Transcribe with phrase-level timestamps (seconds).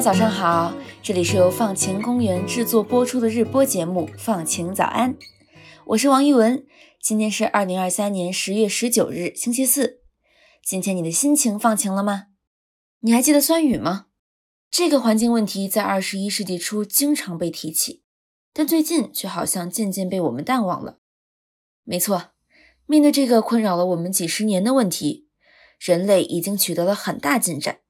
[0.00, 5.12] 早上好，这里是由放晴公园制作播出的日播节目《放晴早安》，
[5.88, 6.64] 我是王一文。
[7.02, 10.00] 今天是二零二三年十月十九日，星期四。
[10.64, 12.28] 今天你的心情放晴了吗？
[13.00, 14.06] 你还记得酸雨吗？
[14.70, 18.02] 这个环境问题在二十一世纪初经常被提起，
[18.54, 21.00] 但最近却好像渐渐被我们淡忘了。
[21.84, 22.30] 没错，
[22.86, 25.28] 面对这个困扰了我们几十年的问题，
[25.78, 27.80] 人类已经取得了很大进展。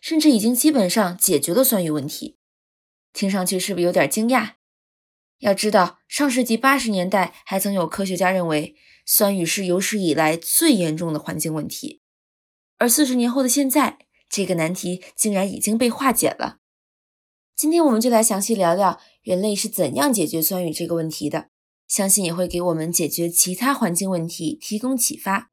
[0.00, 2.38] 甚至已经基本上解决了酸雨问题，
[3.12, 4.54] 听上去是不是有点惊讶？
[5.38, 8.74] 要知道，上世纪八十年代还曾有科学家认为
[9.06, 12.02] 酸雨是有史以来最严重的环境问题，
[12.78, 16.58] 而四十年后的现在，这个难题竟然已经被化解了。
[17.56, 21.48] 今天我们就来详细聊聊人类是怎样解决酸雨这个问题的，
[21.86, 25.50] 相信也会给我们解决其他环境问题提供启发。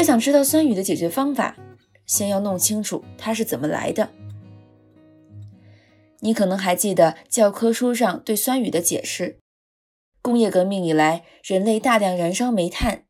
[0.00, 1.54] 要想知道酸雨的解决方法，
[2.06, 4.08] 先要弄清楚它是怎么来的。
[6.20, 9.40] 你可能还记得教科书上对酸雨的解释：
[10.22, 13.04] 工业革命以来，人类大量燃烧煤炭，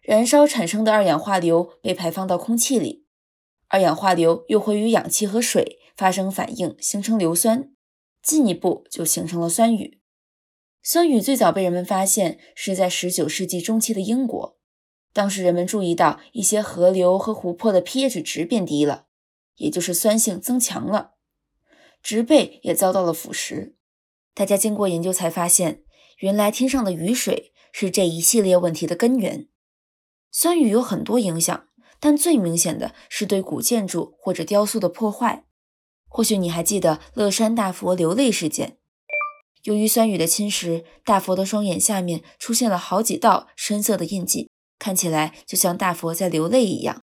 [0.00, 3.04] 燃烧产生的二氧化硫被排放到空气里，
[3.68, 7.68] 二氧化硫又会与氧气和水发生反应，形成硫酸，
[8.22, 10.00] 进一步就形成了酸雨。
[10.82, 14.56] 酸雨最早被人们发现是在19世纪中期的英国。
[15.12, 19.06] 当时人们注意到一些河流和湖泊的 pH 值变低了，
[19.56, 21.12] 也就是酸性增强了，
[22.02, 23.74] 植被也遭到了腐蚀。
[24.34, 25.82] 大家经过研究才发现，
[26.18, 29.48] 原来天上的雨水是这一系列问题的根源。
[30.30, 31.68] 酸雨有很多影响，
[32.00, 35.44] 但最明显的是对古建筑或者雕塑的破坏。
[36.08, 38.78] 或许你还记得乐山大佛流泪事件，
[39.64, 44.48] 由于酸雨的侵蚀，大佛的双眼下面出现了好几道深色的印记。
[44.82, 47.00] 看起来就像大佛在流泪一样。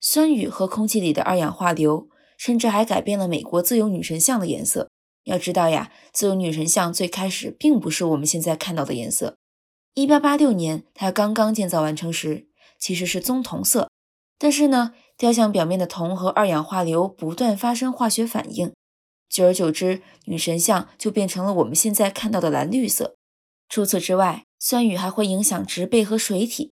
[0.00, 4.90] 酸雨和空气里的二氧化硫，甚至还改变了美国自由女神像的颜色。
[5.22, 9.36] 要知道呀，自由女神像最开始并不是我们现在看到的颜色。
[9.94, 12.48] 一八八六年，它刚刚建造完成时，
[12.80, 13.88] 其实是棕铜色。
[14.36, 18.72] 但是呢，雕像表面的铜和二氧化硫不断发生化学反应，
[19.28, 23.14] 久而久之，女神像就变成了我们现在看到的蓝绿色。
[23.68, 26.72] 除此之外，酸雨还会影响植被和水体。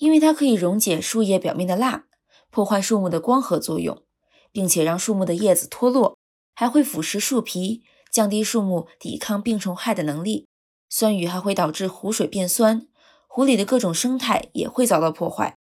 [0.00, 2.06] 因为它可以溶解树叶表面的蜡，
[2.48, 4.02] 破坏树木的光合作用，
[4.50, 6.16] 并且让树木的叶子脱落，
[6.54, 10.46] 还会腐蚀树皮，降低树木抵抗病虫害的能力。
[10.88, 12.88] 酸雨还会导致湖水变酸，
[13.28, 15.54] 湖里的各种生态也会遭到破坏。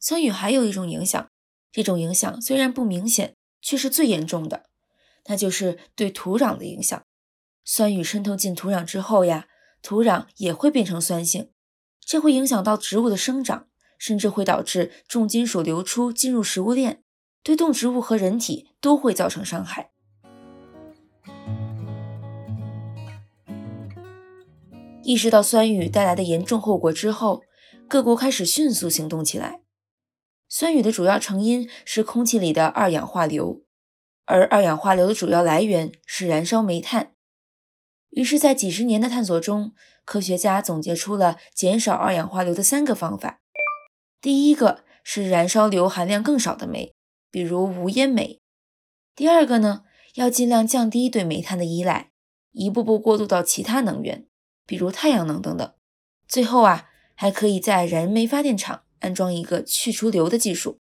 [0.00, 1.28] 酸雨还有一种影响，
[1.70, 4.64] 这种影响虽然不明显，却是最严重的，
[5.26, 7.00] 那就是对土壤的影响。
[7.64, 9.46] 酸雨渗透进土壤之后呀，
[9.80, 11.50] 土壤也会变成酸性。
[12.08, 13.66] 这会影响到植物的生长，
[13.98, 17.02] 甚至会导致重金属流出进入食物链，
[17.42, 19.90] 对动植物和人体都会造成伤害。
[25.02, 27.42] 意识到酸雨带来的严重后果之后，
[27.86, 29.60] 各国开始迅速行动起来。
[30.48, 33.66] 酸雨的主要成因是空气里的二氧化硫，
[34.24, 37.12] 而二氧化硫的主要来源是燃烧煤炭。
[38.10, 39.72] 于是，在几十年的探索中，
[40.04, 43.40] 科学家总结出了减少二氧化硫的三个方法。
[44.20, 46.94] 第一个是燃烧硫含量更少的煤，
[47.30, 48.40] 比如无烟煤。
[49.14, 52.10] 第二个呢，要尽量降低对煤炭的依赖，
[52.52, 54.26] 一步步过渡到其他能源，
[54.66, 55.72] 比如太阳能等等。
[56.26, 60.78] 最后啊，还可以在燃煤发电厂安装一个去除硫的技术。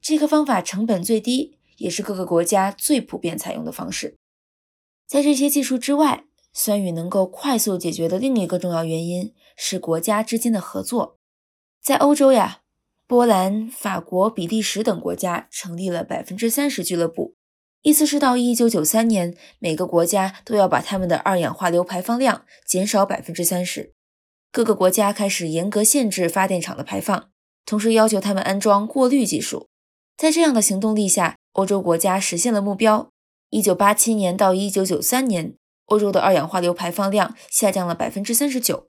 [0.00, 4.16] 这个方法成本最低，也是各个国家最普遍采用的方式。
[5.06, 11.18] 在这些技术之外，酸雨能够快速解决的另一个重要原因是国家之间的合作。
[11.82, 12.62] 在欧洲呀，
[13.06, 17.34] 波兰、法国、比利时等国家成立了百分之三十俱乐部，
[17.82, 23.94] 意思是到一九九三年，每个国家都要把他们的二氧化硫排放量减少百分之三十。
[24.52, 27.30] 各个国家开始严格限制发电厂的排放，
[27.64, 29.68] 同时要求他们安装过滤技术。
[30.16, 33.08] 在这样的行动力下，欧洲国家实现了目标：
[33.48, 35.54] 一九八七年到一九九三年。
[35.90, 38.86] 欧洲的二氧化硫排放量下降了百分之三十九，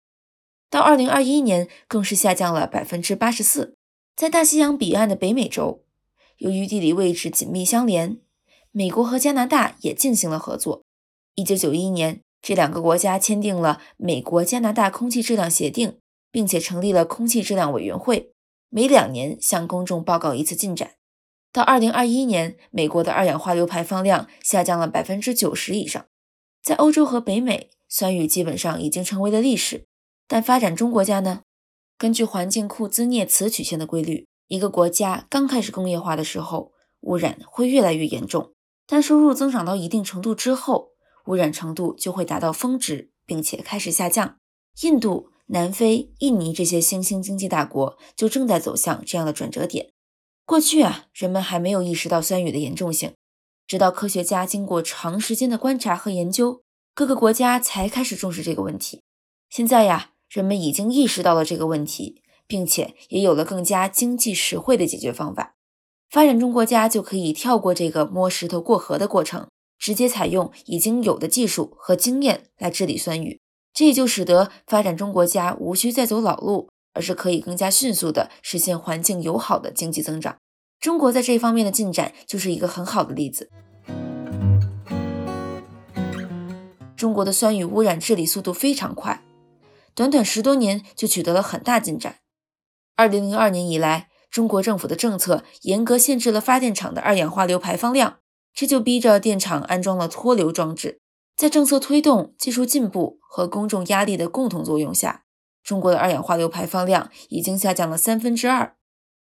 [0.68, 3.74] 到二零二一年更是下降了百分之八十四。
[4.14, 5.82] 在大西洋彼岸的北美洲，
[6.36, 8.18] 由于地理位置紧密相连，
[8.70, 10.82] 美国和加拿大也进行了合作。
[11.36, 15.88] 一九九一年，这两个国家签订了《美国加拿大空气质量协定》，
[16.30, 18.32] 并且成立了空气质量委员会，
[18.68, 20.92] 每两年向公众报告一次进展。
[21.50, 26.04] 到二零二一年，美国的二氧化硫排放量下降了百分之九十以上。
[26.62, 29.86] 在欧洲和北美，酸雨基本上已经成为了历史。
[30.28, 31.42] 但发展中国家呢？
[31.98, 38.52] 根据环境库兹涅茨曲线的规律，一个国家刚开始工业化的时候，污染会越来越严重，
[38.86, 40.90] 但收入增长到一定程度之后，
[41.26, 44.36] 污染程度就会达到峰值，并且开始下降。
[44.82, 49.90] 印度、南非、印尼这些新兴经济大国就正在走向这样的转折点。
[50.46, 53.12] 过去啊，人们还没有意识到酸雨的严重性，
[53.70, 56.60] 直到科学家经过长时间的观察和研究，
[56.92, 59.00] 各个国家才开始重视这个问题。
[59.48, 65.54] 现在呀，人们已经意识到了这个问题，并且也有了更加经济实惠的解决方法。
[66.10, 69.46] 发展中国家就可以跳过这个摸石头过河的过程，
[69.78, 73.38] 直接采用已经有的技术和经验来治理酸雨。
[73.72, 80.38] 这就使得发展中国家无需再走老路，而是可以更加迅速地实现环境友好的经济增长。
[80.80, 83.50] 中国在这方面的进展就是一个很好的例子。
[86.96, 89.22] 中国的酸雨污染治理速度非常快，
[89.94, 92.16] 短短十多年就取得了很大进展。
[92.96, 94.08] 二零零二年以来。
[94.30, 98.18] 中国政府的政策严格限制了发电厂的二氧化硫排放量，
[98.54, 101.00] 这就逼着电厂安装了脱硫装置。
[101.36, 105.24] 在政策推动、技术进步和公众压力的共同作用下，
[105.64, 108.76] 中国的二氧化硫排放量已经下降了三分之二。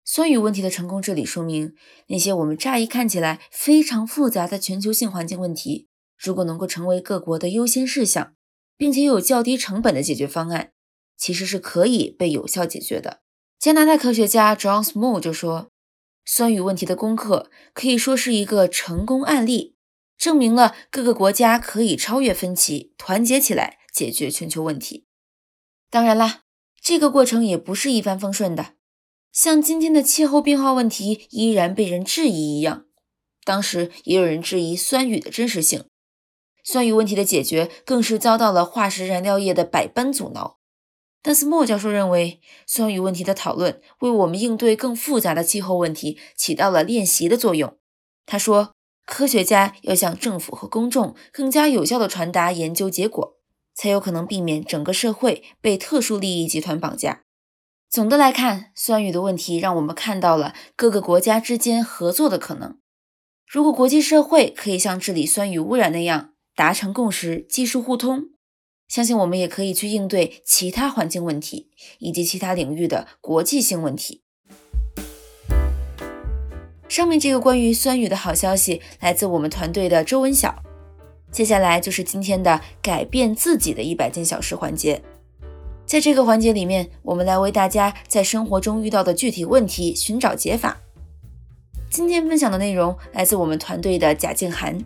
[0.04, 1.74] 酸雨问题的成功治理，说明
[2.08, 8.34] 那些我们乍一看起来非常复杂的全球性环境问题，如果能够成为各国的优先事项，
[8.76, 10.72] 并且有较低成本的解决方案，
[11.16, 13.20] 其实是可以被有效解决的。
[13.58, 15.70] 加拿大科学家 John Small 就说
[16.26, 19.74] ：“酸雨问题的攻克可以说是一个成功案例，
[20.18, 25.06] 证明了各个国家可以超越分歧，团结起来解决全球问题。
[25.88, 26.42] 当然啦，
[26.82, 28.74] 这个过程也不是一帆风顺的，
[29.34, 32.84] 像今天的气候变化问题依然被人质疑一样，
[33.44, 35.86] 当时也有人质疑酸雨的真实性。
[36.62, 40.58] 酸雨问题的解决更是遭到了化石燃料业的百般阻挠。”
[41.20, 47.76] 但是莫教授认为，酸雨问题的讨论为我们应对更复杂的气候问题起到了练习的作用。
[48.24, 48.70] 他说，
[49.04, 53.36] 科学家要向政府和公众更加有效地传达研究结果，
[53.74, 57.23] 才有可能避免整个社会被特殊利益集团绑架。
[57.94, 62.76] 总的来看，酸雨的问题让我们看到了各个国家之间合作的可能。
[63.46, 68.30] 如果国际社会可以像治理酸雨污染那样达成共识，技术互通。
[68.88, 71.70] 相信我们也可以去应对其他环境问题
[72.00, 74.24] 以及其他领域的国际性问题。
[76.88, 80.60] 上面这个关于酸雨的好消息来自我们团队的周文晓。
[81.30, 85.00] 接下来就是今天的改变自己的一百件小事环节。
[85.86, 90.80] 在这个环节里面，我们来为大家在生活中遇到的具体问题寻找解法。
[91.90, 94.82] 今天分享的内容来自我们团队的贾静涵。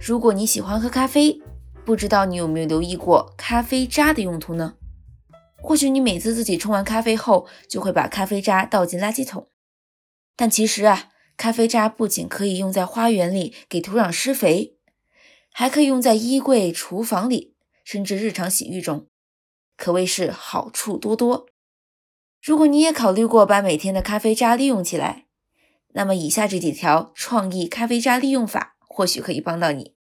[0.00, 1.40] 如果你喜欢喝咖啡，
[1.84, 4.74] 不知道你有没有留意过咖啡渣的用途呢？
[5.60, 9.48] 或许你每次自己冲完咖啡后，就会把咖啡渣倒进垃圾桶。
[10.36, 14.76] 但其实啊，咖啡渣不仅可以用在花园里给土壤施肥，
[15.52, 19.08] 还可以用在衣柜、厨房里，甚至日常洗浴中，
[19.78, 21.46] 可谓是好处多多。
[22.42, 25.26] 如果你也考虑过把每天的咖啡渣利用起来，
[25.94, 29.94] 那么以下这几条创意咖啡渣利用法或许可以帮到你。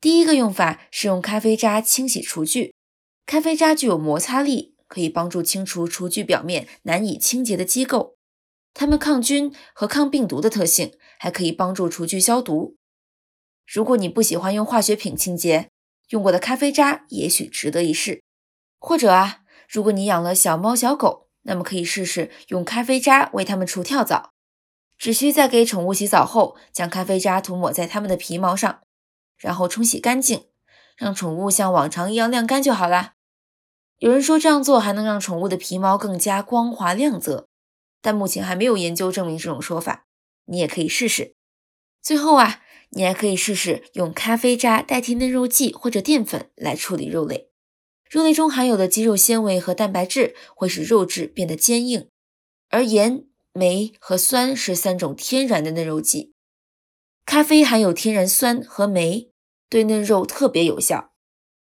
[0.00, 2.74] 第一个用法是用咖啡渣清洗厨具。
[3.24, 8.16] 咖啡渣具有摩擦力，可以帮助清除厨具表面难以清洁的机构。
[8.74, 12.76] 它们抗菌和抗病毒的特性，还可以帮助厨具消毒。
[13.66, 15.68] 如果你不喜欢用化学品清洁，
[16.10, 18.22] 用过的咖啡渣也许值得一试。
[18.78, 24.30] 或者啊，如果你养了小猫小狗，那么可以试试用咖啡渣为它们除跳蚤。
[24.96, 28.80] 只需在给宠物洗澡后，将咖啡渣涂抹在它们的皮毛上。
[29.36, 30.46] 然后冲洗干净，
[30.96, 33.14] 让宠物像往常一样晾干就好啦。
[33.98, 37.46] 有人说这样做还能让宠物的皮毛更加光滑亮泽，
[38.02, 40.06] 但目前还没有研究证明这种说法。
[40.46, 41.34] 你也可以试试。
[42.02, 47.47] 最后啊，你还可以试试用咖啡渣代替嫩肉剂或者淀粉来处理肉类。
[48.10, 52.08] 肉类中含有的肌肉纤维和蛋白质会使肉质变得坚硬，
[52.70, 56.32] 而盐、酶和酸是三种天然的嫩肉剂。
[57.26, 59.30] 咖啡含有天然酸和酶，
[59.68, 61.12] 对嫩肉特别有效。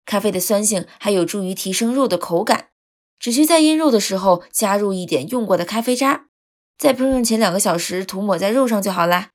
[0.06, 2.70] 咖啡的酸性还有助于提升肉的口感。
[3.18, 6.26] 只需在腌肉的时候加入一点用过的咖啡渣，
[6.76, 9.30] 在烹饪前两个小时涂抹在肉上就好啦。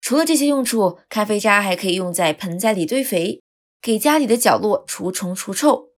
[0.00, 3.40] 除了这些用处，咖啡渣还可以用在盆栽里堆肥，
[3.80, 5.90] 给家里的角落除虫除臭，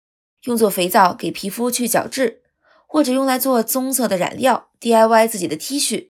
[0.46, 2.42] 用作肥皂给皮肤去角质，
[2.88, 6.10] 或者用来做棕色的染料，DIY 自己的 T 恤。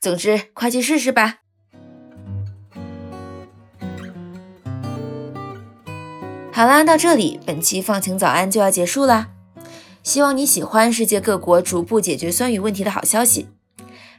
[0.00, 1.38] 总之，快去试试吧！
[6.52, 9.28] 好啦，到这里，本期放晴早安就要结束啦。
[10.02, 13.48] 希望你喜欢世界各国逐步解决酸雨问题的好消息。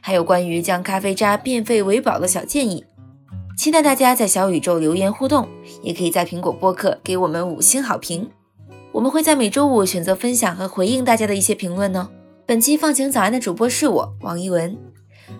[0.00, 2.86] 还有关于将咖啡渣变废为宝的小建议。
[3.58, 5.46] 期待大家在小宇宙留言互动，
[5.82, 8.30] 也可以在苹果播客给我们五星好评。
[8.92, 12.10] 我们会在每周五选择分享和回应大家的一些评论呢。
[12.44, 14.76] 本期放晴早安的主播是我王一文，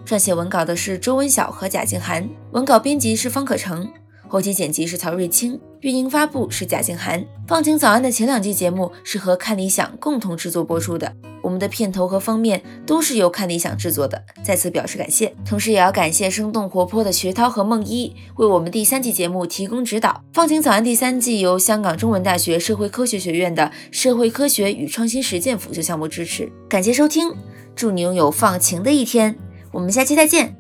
[0.07, 3.91] 撰写文稿的是周文晓和贾静涵，文稿编辑是方可成。
[4.29, 7.25] 后期剪辑是曹瑞清，运营发布是贾静涵。
[7.49, 15.35] 放晴早安的前两季节目是和看理想共同制作播出的，我们的片头和封面都是由看理想制作的，再次表示感谢。
[15.45, 20.23] 同时也要感谢生动活泼的学涛和梦一为我们第三季节目提供指导。
[20.33, 26.51] 放晴早安第三季由香港中文大学社会科学学院的社会科学与创新实践辅修项目支持。
[26.69, 27.35] 感谢收听，
[27.75, 29.37] 祝你拥有放晴的一天，
[29.73, 30.60] 我们下期再见。